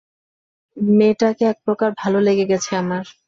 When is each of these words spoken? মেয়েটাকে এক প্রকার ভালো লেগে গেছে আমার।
মেয়েটাকে 0.95 1.43
এক 1.45 1.57
প্রকার 1.65 1.89
ভালো 2.01 2.19
লেগে 2.19 2.45
গেছে 2.51 2.71
আমার। 2.81 3.03